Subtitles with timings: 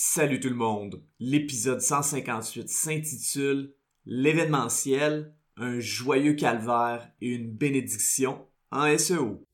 [0.00, 1.02] Salut tout le monde.
[1.18, 3.74] L'épisode 158 s'intitule
[4.06, 9.44] L'événementiel, un joyeux calvaire et une bénédiction en SEO.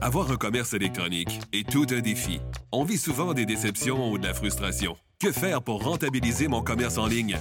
[0.00, 2.40] Avoir un commerce électronique est tout un défi.
[2.72, 4.96] On vit souvent des déceptions ou de la frustration.
[5.20, 7.36] Que faire pour rentabiliser mon commerce en ligne?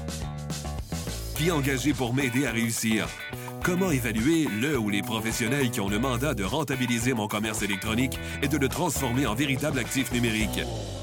[1.38, 3.08] Qui engager pour m'aider à réussir?
[3.64, 8.20] Comment évaluer le ou les professionnels qui ont le mandat de rentabiliser mon commerce électronique
[8.42, 10.60] et de le transformer en véritable actif numérique?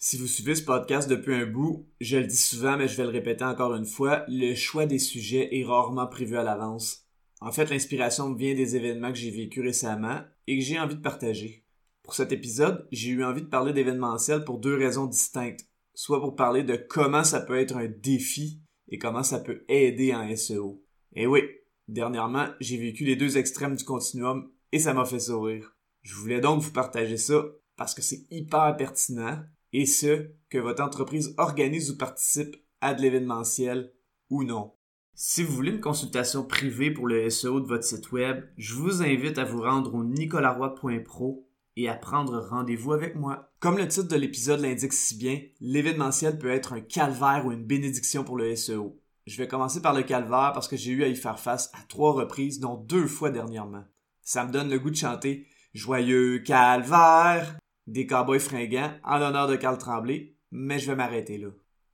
[0.00, 3.02] Si vous suivez ce podcast depuis un bout, je le dis souvent mais je vais
[3.02, 7.04] le répéter encore une fois, le choix des sujets est rarement prévu à l'avance.
[7.40, 11.00] En fait, l'inspiration vient des événements que j'ai vécus récemment et que j'ai envie de
[11.00, 11.64] partager.
[12.04, 15.66] Pour cet épisode, j'ai eu envie de parler d'événementiel pour deux raisons distinctes.
[15.94, 20.14] Soit pour parler de comment ça peut être un défi et comment ça peut aider
[20.14, 20.80] en SEO.
[21.16, 21.42] Et oui,
[21.88, 25.76] dernièrement, j'ai vécu les deux extrêmes du continuum et ça m'a fait sourire.
[26.02, 30.82] Je voulais donc vous partager ça parce que c'est hyper pertinent et ce, que votre
[30.82, 33.92] entreprise organise ou participe à de l'événementiel
[34.30, 34.72] ou non.
[35.14, 39.02] Si vous voulez une consultation privée pour le SEO de votre site web, je vous
[39.02, 43.52] invite à vous rendre au nicolaroy.pro et à prendre rendez-vous avec moi.
[43.60, 47.64] Comme le titre de l'épisode l'indique si bien, l'événementiel peut être un calvaire ou une
[47.64, 49.00] bénédiction pour le SEO.
[49.26, 51.82] Je vais commencer par le calvaire parce que j'ai eu à y faire face à
[51.88, 53.84] trois reprises, dont deux fois dernièrement.
[54.22, 57.58] Ça me donne le goût de chanter Joyeux calvaire
[57.88, 61.48] des cowboys fringants en l'honneur de Carl Tremblay, mais je vais m'arrêter là.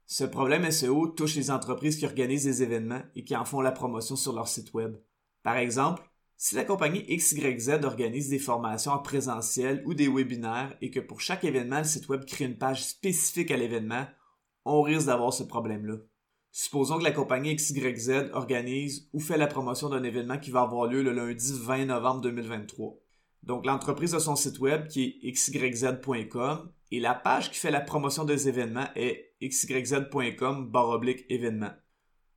[0.06, 3.72] Ce problème SEO touche les entreprises qui organisent des événements et qui en font la
[3.72, 4.96] promotion sur leur site web.
[5.44, 6.02] Par exemple,
[6.36, 11.20] si la compagnie XYZ organise des formations en présentiel ou des webinaires et que pour
[11.20, 14.04] chaque événement, le site web crée une page spécifique à l'événement,
[14.64, 15.98] on risque d'avoir ce problème-là.
[16.50, 20.86] Supposons que la compagnie XYZ organise ou fait la promotion d'un événement qui va avoir
[20.86, 23.03] lieu le lundi 20 novembre 2023.
[23.44, 27.82] Donc, l'entreprise a son site web qui est xyz.com et la page qui fait la
[27.82, 31.74] promotion des événements est xyz.com baroblique événements.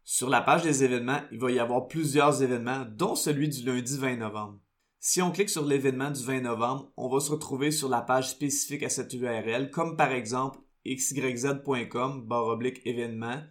[0.03, 3.97] Sur la page des événements, il va y avoir plusieurs événements, dont celui du lundi
[3.97, 4.59] 20 novembre.
[5.00, 8.31] Si on clique sur l'événement du 20 novembre, on va se retrouver sur la page
[8.31, 13.44] spécifique à cette URL, comme par exemple xyz.com baroblique événement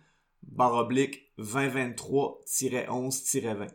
[0.42, 3.70] baroblique 2023-11-20.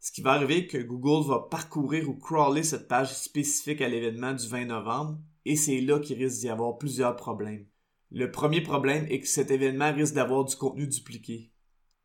[0.00, 4.32] Ce qui va arriver, que Google va parcourir ou crawler cette page spécifique à l'événement
[4.32, 7.66] du 20 novembre, et c'est là qu'il risque d'y avoir plusieurs problèmes.
[8.10, 11.52] Le premier problème est que cet événement risque d'avoir du contenu dupliqué.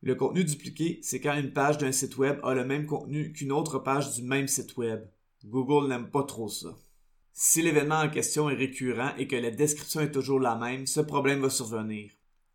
[0.02, 3.52] Le contenu dupliqué, c'est quand une page d'un site web a le même contenu qu'une
[3.52, 5.02] autre page du même site web.
[5.46, 6.76] Google n'aime pas trop ça.
[7.32, 11.00] Si l'événement en question est récurrent et que la description est toujours la même, ce
[11.00, 12.10] problème va survenir.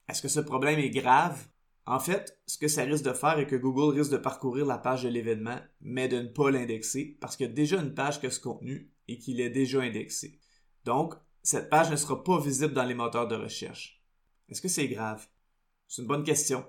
[0.08, 1.48] Est-ce que ce problème est grave?
[1.90, 4.78] En fait, ce que ça risque de faire est que Google risque de parcourir la
[4.78, 8.20] page de l'événement, mais de ne pas l'indexer parce qu'il y a déjà une page
[8.20, 10.40] qui a ce contenu et qu'il est déjà indexé.
[10.86, 14.04] Donc, cette page ne sera pas visible dans les moteurs de recherche.
[14.50, 15.28] Est-ce que c'est grave?
[15.88, 16.64] C'est une bonne question.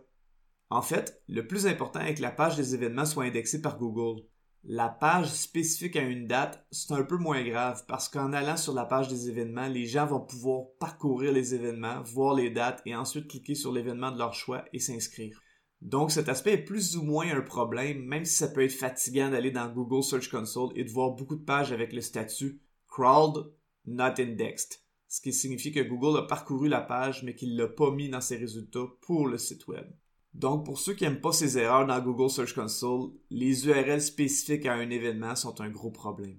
[0.70, 4.22] En fait, le plus important est que la page des événements soit indexée par Google.
[4.64, 8.74] La page spécifique à une date, c'est un peu moins grave parce qu'en allant sur
[8.74, 12.94] la page des événements, les gens vont pouvoir parcourir les événements, voir les dates et
[12.94, 15.40] ensuite cliquer sur l'événement de leur choix et s'inscrire.
[15.80, 19.30] Donc cet aspect est plus ou moins un problème, même si ça peut être fatigant
[19.30, 23.50] d'aller dans Google Search Console et de voir beaucoup de pages avec le statut crawled,
[23.86, 27.92] not indexed, ce qui signifie que Google a parcouru la page mais qu'il l'a pas
[27.92, 29.90] mis dans ses résultats pour le site web.
[30.34, 34.66] Donc, pour ceux qui n'aiment pas ces erreurs dans Google Search Console, les URL spécifiques
[34.66, 36.38] à un événement sont un gros problème.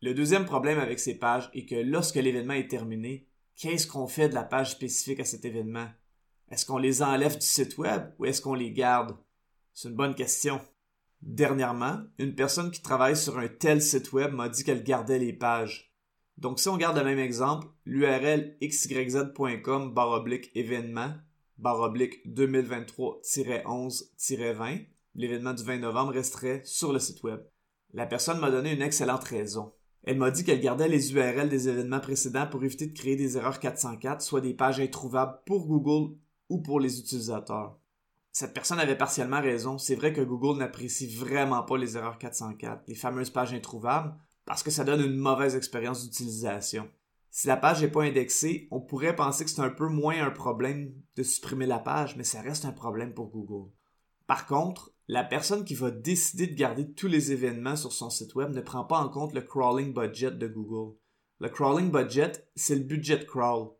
[0.00, 4.28] Le deuxième problème avec ces pages est que lorsque l'événement est terminé, qu'est-ce qu'on fait
[4.28, 5.88] de la page spécifique à cet événement?
[6.50, 9.16] Est-ce qu'on les enlève du site web ou est-ce qu'on les garde?
[9.72, 10.60] C'est une bonne question.
[11.22, 15.32] Dernièrement, une personne qui travaille sur un tel site web m'a dit qu'elle gardait les
[15.32, 15.94] pages.
[16.36, 21.14] Donc si on garde le même exemple, l'URL xyz.com baroblique événement
[21.58, 27.40] baroblique 2023-11-20, l'événement du 20 novembre resterait sur le site web.
[27.92, 29.72] La personne m'a donné une excellente raison.
[30.02, 33.36] Elle m'a dit qu'elle gardait les URL des événements précédents pour éviter de créer des
[33.36, 36.16] erreurs 404, soit des pages introuvables pour Google
[36.48, 37.78] ou pour les utilisateurs.
[38.32, 39.78] Cette personne avait partiellement raison.
[39.78, 44.14] C'est vrai que Google n'apprécie vraiment pas les erreurs 404, les fameuses pages introuvables,
[44.44, 46.90] parce que ça donne une mauvaise expérience d'utilisation.
[47.36, 50.30] Si la page n'est pas indexée, on pourrait penser que c'est un peu moins un
[50.30, 53.72] problème de supprimer la page, mais ça reste un problème pour Google.
[54.28, 58.36] Par contre, la personne qui va décider de garder tous les événements sur son site
[58.36, 60.96] web ne prend pas en compte le crawling budget de Google.
[61.40, 63.70] Le crawling budget, c'est le budget crawl.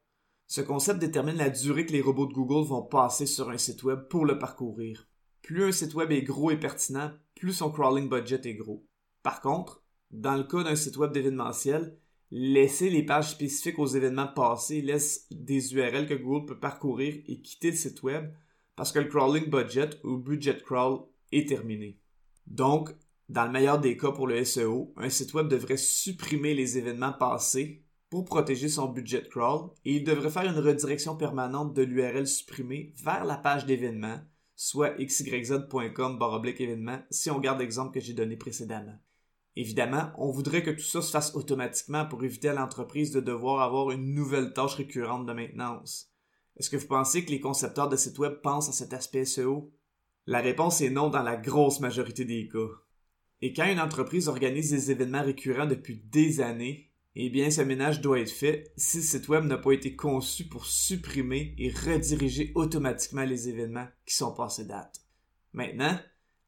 [0.48, 3.84] Ce concept détermine la durée que les robots de Google vont passer sur un site
[3.84, 5.06] web pour le parcourir.
[5.42, 8.84] Plus un site web est gros et pertinent, plus son crawling budget est gros.
[9.22, 11.96] Par contre, dans le cas d'un site web d'événementiel,
[12.36, 17.40] laisser les pages spécifiques aux événements passés laisse des URL que Google peut parcourir et
[17.40, 18.28] quitter le site web
[18.74, 22.00] parce que le crawling budget ou budget crawl est terminé.
[22.48, 22.90] Donc,
[23.28, 27.12] dans le meilleur des cas pour le SEO, un site web devrait supprimer les événements
[27.12, 32.26] passés pour protéger son budget crawl et il devrait faire une redirection permanente de l'URL
[32.26, 34.18] supprimée vers la page d'événements,
[34.56, 36.18] soit xyz.com
[36.58, 38.98] événement si on garde l'exemple que j'ai donné précédemment.
[39.56, 43.62] Évidemment, on voudrait que tout ça se fasse automatiquement pour éviter à l'entreprise de devoir
[43.62, 46.10] avoir une nouvelle tâche récurrente de maintenance.
[46.56, 49.72] Est-ce que vous pensez que les concepteurs de sites web pensent à cet aspect SEO?
[50.26, 52.70] La réponse est non dans la grosse majorité des cas.
[53.42, 58.00] Et quand une entreprise organise des événements récurrents depuis des années, eh bien ce ménage
[58.00, 62.52] doit être fait si le site web n'a pas été conçu pour supprimer et rediriger
[62.54, 65.00] automatiquement les événements qui sont passés date.
[65.52, 65.96] Maintenant,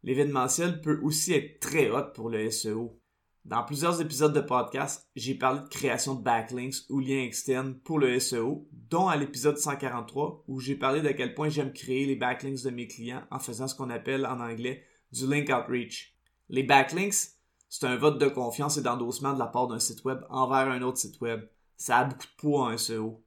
[0.07, 2.99] l'événementiel peut aussi être très hot pour le SEO.
[3.45, 7.99] Dans plusieurs épisodes de podcast, j'ai parlé de création de backlinks ou liens externes pour
[7.99, 12.17] le SEO, dont à l'épisode 143 où j'ai parlé d'à quel point j'aime créer les
[12.17, 16.17] backlinks de mes clients en faisant ce qu'on appelle en anglais du link outreach.
[16.49, 17.33] Les backlinks,
[17.69, 20.83] c'est un vote de confiance et d'endossement de la part d'un site web envers un
[20.83, 21.49] autre site web.
[21.77, 23.25] Ça a beaucoup de poids en SEO.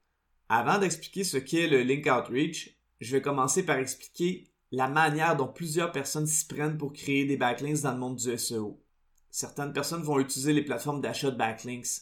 [0.47, 5.47] Avant d'expliquer ce qu'est le link outreach, je vais commencer par expliquer la manière dont
[5.47, 8.79] plusieurs personnes s'y prennent pour créer des backlinks dans le monde du SEO
[9.29, 12.01] certaines personnes vont utiliser les plateformes d'achat de backlinks.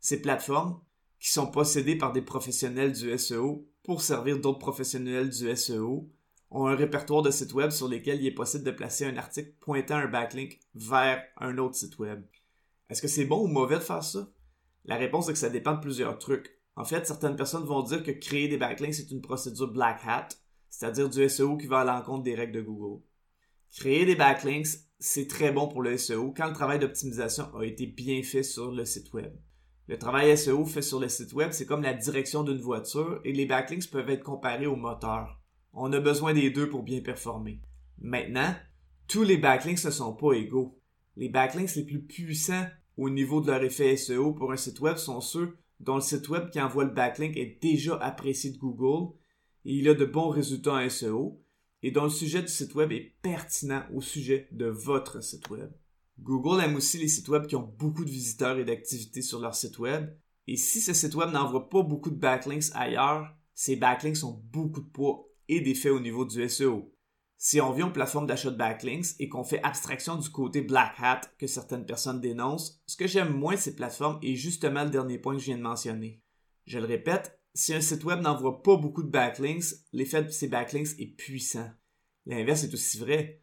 [0.00, 0.80] Ces plateformes,
[1.20, 6.08] qui sont possédées par des professionnels du SEO pour servir d'autres professionnels du SEO,
[6.50, 9.52] ont un répertoire de sites web sur lesquels il est possible de placer un article
[9.60, 12.22] pointant un backlink vers un autre site web.
[12.88, 14.28] Est-ce que c'est bon ou mauvais de faire ça?
[14.84, 16.58] La réponse est que ça dépend de plusieurs trucs.
[16.76, 20.28] En fait, certaines personnes vont dire que créer des backlinks c'est une procédure black hat,
[20.70, 23.02] c'est-à-dire du SEO qui va à l'encontre des règles de Google.
[23.76, 24.66] Créer des backlinks,
[24.98, 28.72] c'est très bon pour le SEO quand le travail d'optimisation a été bien fait sur
[28.72, 29.32] le site web.
[29.86, 33.32] Le travail SEO fait sur le site web, c'est comme la direction d'une voiture et
[33.32, 35.40] les backlinks peuvent être comparés au moteur.
[35.72, 37.60] On a besoin des deux pour bien performer.
[37.98, 38.54] Maintenant,
[39.06, 40.78] tous les backlinks ne sont pas égaux.
[41.16, 42.66] Les backlinks les plus puissants
[42.98, 46.28] au niveau de leur effet SEO pour un site web sont ceux dont le site
[46.28, 49.14] web qui envoie le backlink est déjà apprécié de Google
[49.64, 51.42] et il a de bons résultats en SEO,
[51.82, 55.70] et dont le sujet du site web est pertinent au sujet de votre site web.
[56.20, 59.54] Google aime aussi les sites web qui ont beaucoup de visiteurs et d'activités sur leur
[59.54, 60.10] site web.
[60.48, 64.80] Et si ce site web n'envoie pas beaucoup de backlinks ailleurs, ces backlinks ont beaucoup
[64.80, 66.92] de poids et d'effets au niveau du SEO.
[67.36, 70.94] Si on vient aux plateformes d'achat de backlinks et qu'on fait abstraction du côté black
[70.98, 74.90] hat que certaines personnes dénoncent, ce que j'aime moins de ces plateformes est justement le
[74.90, 76.20] dernier point que je viens de mentionner.
[76.66, 80.46] Je le répète, si un site web n'envoie pas beaucoup de backlinks, l'effet de ces
[80.46, 81.68] backlinks est puissant.
[82.24, 83.42] L'inverse est aussi vrai.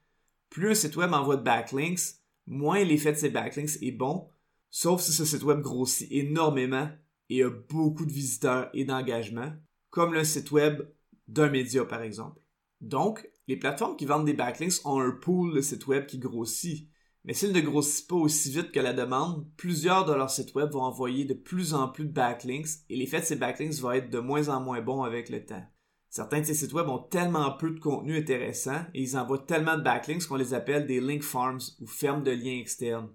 [0.50, 2.00] Plus un site web envoie de backlinks,
[2.48, 4.30] moins l'effet de ces backlinks est bon,
[4.70, 6.90] sauf si ce site web grossit énormément
[7.30, 9.52] et a beaucoup de visiteurs et d'engagement,
[9.90, 10.88] comme le site web
[11.28, 12.40] d'un média par exemple.
[12.80, 16.88] Donc, les plateformes qui vendent des backlinks ont un pool de sites web qui grossit,
[17.26, 20.72] mais s'ils ne grossissent pas aussi vite que la demande, plusieurs de leurs sites web
[20.72, 24.12] vont envoyer de plus en plus de backlinks et l'effet de ces backlinks va être
[24.12, 25.66] de moins en moins bon avec le temps.
[26.10, 29.76] Certains de ces sites web ont tellement peu de contenu intéressant et ils envoient tellement
[29.76, 33.10] de backlinks qu'on les appelle des link farms ou fermes de liens externes.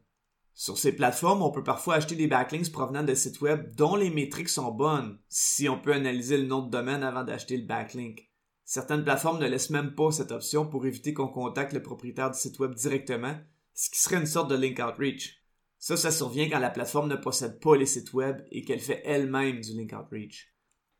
[0.55, 4.11] Sur ces plateformes, on peut parfois acheter des backlinks provenant de sites web dont les
[4.11, 8.29] métriques sont bonnes, si on peut analyser le nom de domaine avant d'acheter le backlink.
[8.65, 12.39] Certaines plateformes ne laissent même pas cette option pour éviter qu'on contacte le propriétaire du
[12.39, 13.37] site web directement,
[13.81, 15.43] ce qui serait une sorte de link outreach.
[15.79, 19.01] Ça, ça survient quand la plateforme ne possède pas les sites web et qu'elle fait
[19.07, 20.53] elle-même du link outreach.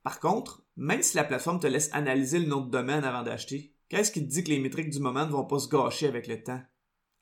[0.03, 3.75] Par contre, même si la plateforme te laisse analyser le nom de domaine avant d'acheter,
[3.91, 6.27] qu'est-ce qui te dit que les métriques du moment ne vont pas se gâcher avec
[6.27, 6.63] le temps?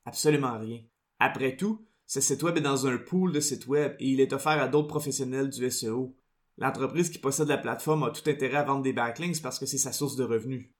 [0.04, 0.80] Absolument rien.
[1.18, 4.32] Après tout, ce site web est dans un pool de sites web et il est
[4.32, 6.16] offert à d'autres professionnels du SEO.
[6.56, 9.76] L'entreprise qui possède la plateforme a tout intérêt à vendre des backlinks parce que c'est
[9.76, 10.70] sa source de revenus.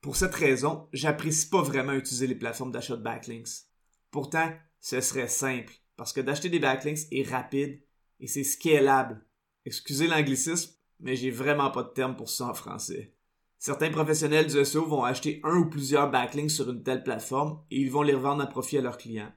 [0.00, 3.67] Pour cette raison, j'apprécie pas vraiment utiliser les plateformes d'achat de backlinks.
[4.10, 7.82] Pourtant, ce serait simple, parce que d'acheter des backlinks est rapide
[8.20, 9.24] et c'est scalable.
[9.64, 13.14] Excusez l'anglicisme, mais j'ai vraiment pas de terme pour ça en français.
[13.58, 17.80] Certains professionnels du SEO vont acheter un ou plusieurs backlinks sur une telle plateforme et
[17.80, 19.32] ils vont les revendre à profit à leurs clients.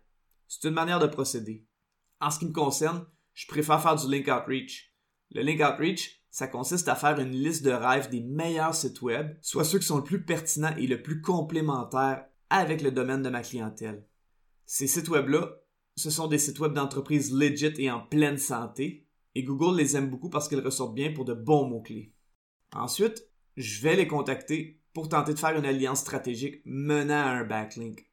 [0.47, 1.65] C'est une manière de procéder.
[2.19, 4.91] En ce qui me concerne, je préfère faire du link outreach.
[5.33, 9.37] Le Link Outreach, ça consiste à faire une liste de rêves des meilleurs sites web,
[9.41, 13.29] soit ceux qui sont le plus pertinents et le plus complémentaires avec le domaine de
[13.29, 14.05] ma clientèle.
[14.73, 15.57] Ces sites web-là,
[15.97, 20.09] ce sont des sites web d'entreprises legit et en pleine santé, et Google les aime
[20.09, 22.13] beaucoup parce qu'ils ressortent bien pour de bons mots-clés.
[22.71, 27.43] Ensuite, je vais les contacter pour tenter de faire une alliance stratégique menant à un
[27.43, 28.09] backlink.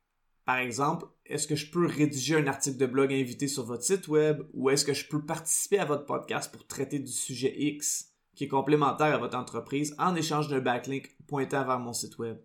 [0.47, 4.09] Par exemple, est-ce que je peux rédiger un article de blog invité sur votre site
[4.09, 8.17] web ou est-ce que je peux participer à votre podcast pour traiter du sujet X
[8.35, 12.38] qui est complémentaire à votre entreprise en échange d'un backlink pointant vers mon site web?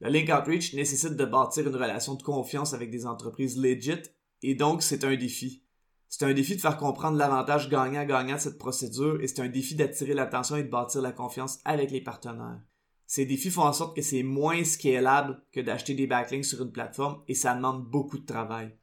[0.00, 4.02] Le link outreach nécessite de bâtir une relation de confiance avec des entreprises legit
[4.42, 5.64] et donc c'est un défi.
[6.08, 9.74] C'est un défi de faire comprendre l'avantage gagnant-gagnant de cette procédure et c'est un défi
[9.74, 12.62] d'attirer l'attention et de bâtir la confiance avec les partenaires.
[13.06, 16.72] Ces défis font en sorte que c'est moins scalable que d'acheter des backlinks sur une
[16.72, 18.76] plateforme et ça demande beaucoup de travail.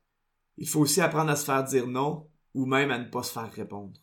[0.57, 3.31] Il faut aussi apprendre à se faire dire non ou même à ne pas se
[3.31, 3.99] faire répondre.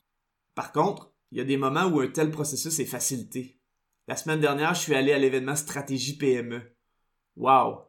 [0.54, 3.60] Par contre, il y a des moments où un tel processus est facilité.
[4.08, 6.73] La semaine dernière, je suis allé à l'événement Stratégie PME.
[7.36, 7.82] Wow!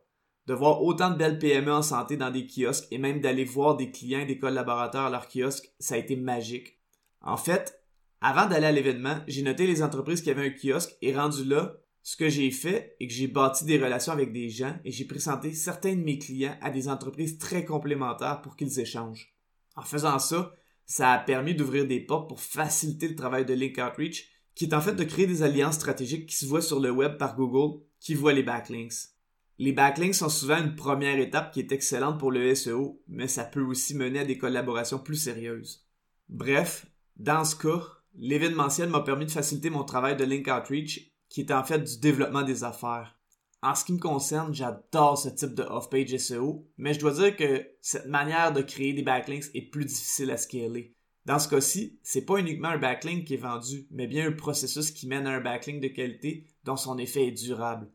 [0.47, 3.75] De voir autant de belles PME en santé dans des kiosques et même d'aller voir
[3.75, 6.79] des clients et des collaborateurs à leur kiosque, ça a été magique.
[7.21, 7.81] En fait,
[8.21, 11.77] avant d'aller à l'événement, j'ai noté les entreprises qui avaient un kiosque et rendu là,
[12.03, 15.05] ce que j'ai fait est que j'ai bâti des relations avec des gens et j'ai
[15.05, 19.35] présenté certains de mes clients à des entreprises très complémentaires pour qu'ils échangent.
[19.75, 20.53] En faisant ça,
[20.85, 24.75] ça a permis d'ouvrir des portes pour faciliter le travail de Link Outreach, qui est
[24.75, 27.81] en fait de créer des alliances stratégiques qui se voient sur le web par Google,
[27.99, 29.14] qui voient les backlinks.
[29.57, 33.45] Les backlinks sont souvent une première étape qui est excellente pour le SEO, mais ça
[33.45, 35.85] peut aussi mener à des collaborations plus sérieuses.
[36.27, 37.81] Bref, dans ce cas,
[38.15, 41.99] l'événementiel m'a permis de faciliter mon travail de Link Outreach qui est en fait du
[41.99, 43.17] développement des affaires.
[43.61, 47.35] En ce qui me concerne, j'adore ce type de off-page SEO, mais je dois dire
[47.35, 50.95] que cette manière de créer des backlinks est plus difficile à scaler.
[51.25, 54.91] Dans ce cas-ci, c'est pas uniquement un backlink qui est vendu, mais bien un processus
[54.91, 57.89] qui mène à un backlink de qualité dont son effet est durable.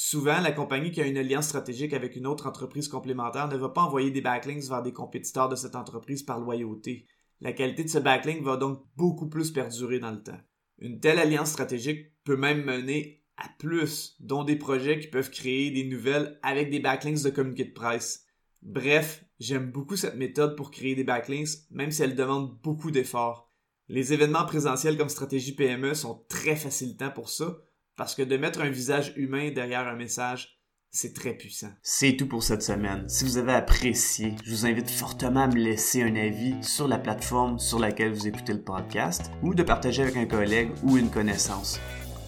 [0.00, 3.70] Souvent, la compagnie qui a une alliance stratégique avec une autre entreprise complémentaire ne va
[3.70, 7.04] pas envoyer des backlinks vers des compétiteurs de cette entreprise par loyauté.
[7.40, 10.38] La qualité de ce backlink va donc beaucoup plus perdurer dans le temps.
[10.78, 15.72] Une telle alliance stratégique peut même mener à plus, dont des projets qui peuvent créer
[15.72, 18.24] des nouvelles avec des backlinks de communiqué de presse.
[18.62, 23.50] Bref, j'aime beaucoup cette méthode pour créer des backlinks, même si elle demande beaucoup d'efforts.
[23.88, 27.58] Les événements présentiels comme stratégie PME sont très facilitants pour ça,
[27.98, 31.68] parce que de mettre un visage humain derrière un message, c'est très puissant.
[31.82, 33.06] C'est tout pour cette semaine.
[33.08, 36.96] Si vous avez apprécié, je vous invite fortement à me laisser un avis sur la
[36.96, 41.10] plateforme sur laquelle vous écoutez le podcast ou de partager avec un collègue ou une
[41.10, 41.78] connaissance.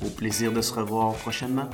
[0.04, 1.70] Au plaisir de se revoir prochainement.